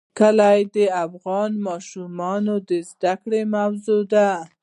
[0.19, 4.29] کلي د افغان ماشومانو د زده کړې موضوع ده.